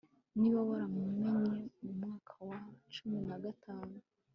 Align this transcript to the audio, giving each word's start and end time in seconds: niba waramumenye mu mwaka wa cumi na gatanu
niba 0.39 0.59
waramumenye 0.67 1.55
mu 1.81 1.91
mwaka 1.97 2.33
wa 2.47 2.57
cumi 2.93 3.17
na 3.27 3.37
gatanu 3.43 3.95